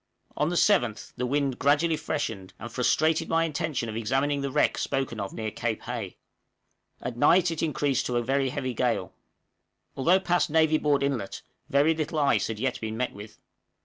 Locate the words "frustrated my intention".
2.71-3.87